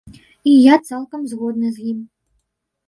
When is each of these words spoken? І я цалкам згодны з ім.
І 0.51 0.53
я 0.61 0.75
цалкам 0.89 1.21
згодны 1.35 1.67
з 1.77 1.95
ім. 1.95 1.99